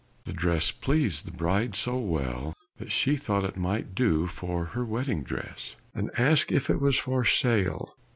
[0.23, 4.83] The dress pleased the bride so well that she thought it might do for her
[4.83, 7.95] wedding dress, and asked if it was for sale?